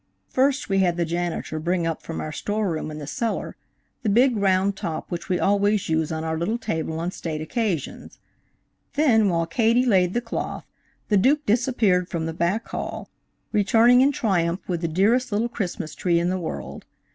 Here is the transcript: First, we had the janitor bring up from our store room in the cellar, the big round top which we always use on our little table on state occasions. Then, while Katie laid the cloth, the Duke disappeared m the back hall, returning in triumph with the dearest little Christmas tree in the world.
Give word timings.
First, 0.29 0.67
we 0.67 0.79
had 0.79 0.97
the 0.97 1.05
janitor 1.05 1.59
bring 1.59 1.85
up 1.85 2.01
from 2.01 2.19
our 2.21 2.31
store 2.31 2.71
room 2.71 2.89
in 2.89 2.97
the 2.97 3.05
cellar, 3.05 3.55
the 4.01 4.09
big 4.09 4.35
round 4.35 4.75
top 4.75 5.11
which 5.11 5.29
we 5.29 5.39
always 5.39 5.89
use 5.89 6.11
on 6.11 6.23
our 6.23 6.39
little 6.39 6.57
table 6.57 6.99
on 6.99 7.11
state 7.11 7.39
occasions. 7.39 8.17
Then, 8.95 9.29
while 9.29 9.45
Katie 9.45 9.85
laid 9.85 10.15
the 10.15 10.19
cloth, 10.21 10.65
the 11.09 11.17
Duke 11.17 11.45
disappeared 11.45 12.07
m 12.15 12.25
the 12.25 12.33
back 12.33 12.67
hall, 12.69 13.11
returning 13.51 14.01
in 14.01 14.11
triumph 14.11 14.67
with 14.67 14.81
the 14.81 14.87
dearest 14.87 15.31
little 15.31 15.49
Christmas 15.49 15.93
tree 15.93 16.19
in 16.19 16.29
the 16.29 16.39
world. 16.39 16.83